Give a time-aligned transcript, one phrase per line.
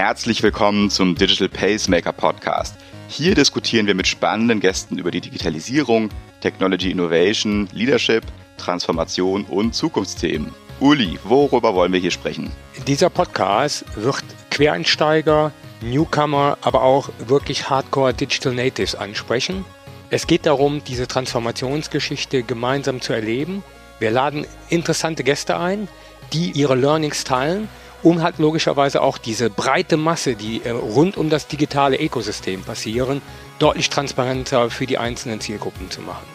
[0.00, 2.76] Herzlich willkommen zum Digital Pacemaker Podcast.
[3.08, 6.10] Hier diskutieren wir mit spannenden Gästen über die Digitalisierung,
[6.40, 8.22] Technology Innovation, Leadership,
[8.58, 10.54] Transformation und Zukunftsthemen.
[10.78, 12.52] Uli, worüber wollen wir hier sprechen?
[12.86, 15.50] Dieser Podcast wird Quereinsteiger,
[15.80, 19.64] Newcomer, aber auch wirklich Hardcore Digital Natives ansprechen.
[20.10, 23.64] Es geht darum, diese Transformationsgeschichte gemeinsam zu erleben.
[23.98, 25.88] Wir laden interessante Gäste ein,
[26.32, 27.68] die ihre Learnings teilen
[28.02, 33.22] um halt logischerweise auch diese breite Masse, die äh, rund um das digitale Ökosystem passieren,
[33.58, 36.26] deutlich transparenter für die einzelnen Zielgruppen zu machen.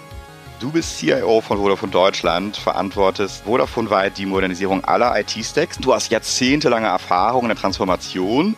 [0.59, 5.77] Du bist CIO von Vodafone Deutschland, verantwortest Vodafone-weit die Modernisierung aller IT-Stacks.
[5.77, 8.55] Du hast jahrzehntelange Erfahrung in der Transformation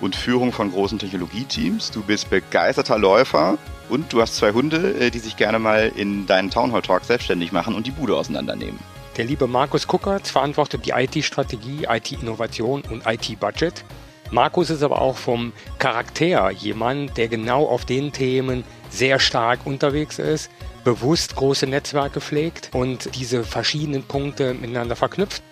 [0.00, 1.90] und Führung von großen Technologieteams.
[1.90, 3.56] Du bist begeisterter Läufer
[3.88, 7.52] und du hast zwei Hunde, äh, die sich gerne mal in deinen Townhall Talk selbstständig
[7.52, 8.78] machen und die Bude auseinandernehmen.
[9.18, 13.84] Der liebe Markus Kuckertz verantwortet die IT-Strategie, IT-Innovation und IT-Budget.
[14.30, 20.20] Markus ist aber auch vom Charakter jemand, der genau auf den Themen sehr stark unterwegs
[20.20, 20.52] ist,
[20.84, 25.42] bewusst große Netzwerke pflegt und diese verschiedenen Punkte miteinander verknüpft.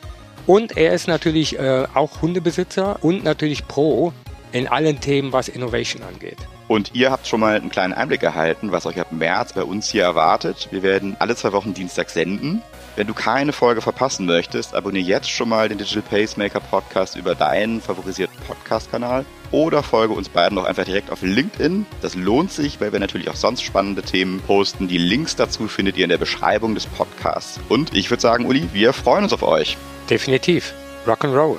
[0.47, 4.13] Und er ist natürlich äh, auch Hundebesitzer und natürlich Pro
[4.57, 6.39] in allen Themen, was Innovation angeht.
[6.69, 9.89] Und ihr habt schon mal einen kleinen Einblick erhalten, was euch ab März bei uns
[9.89, 10.69] hier erwartet.
[10.73, 12.63] Wir werden alle zwei Wochen Dienstag senden.
[12.97, 17.35] Wenn du keine Folge verpassen möchtest, abonniere jetzt schon mal den Digital Pacemaker Podcast über
[17.35, 21.87] deinen favorisierten Podcast-Kanal oder folge uns beiden doch einfach direkt auf LinkedIn.
[22.01, 24.89] Das lohnt sich, weil wir natürlich auch sonst spannende Themen posten.
[24.89, 27.61] Die Links dazu findet ihr in der Beschreibung des Podcasts.
[27.69, 29.77] Und ich würde sagen, Uli, wir freuen uns auf euch.
[30.09, 30.73] Definitiv.
[31.07, 31.59] Rock'n'Roll.